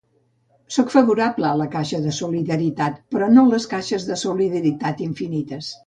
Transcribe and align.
Sóc 0.77 0.89
favorable 0.93 1.47
a 1.51 1.59
la 1.59 1.67
caixa 1.75 2.01
de 2.07 2.15
solidaritat, 2.21 2.99
però 3.13 3.31
no 3.37 3.47
les 3.53 3.71
caixes 3.77 4.09
de 4.11 4.19
solidaritat 4.27 5.07
infinites. 5.11 5.71